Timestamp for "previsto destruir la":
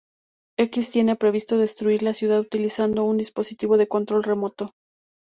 1.15-2.15